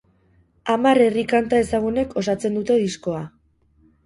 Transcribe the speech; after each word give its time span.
Hamar 0.75 0.99
herri-kanta 1.07 1.59
ezagunek 1.67 2.17
osatzen 2.23 2.59
dute 2.61 2.79
diskoa. 2.87 3.23